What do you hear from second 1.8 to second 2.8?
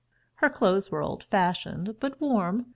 but warm.